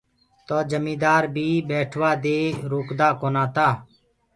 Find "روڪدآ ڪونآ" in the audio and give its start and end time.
2.71-3.43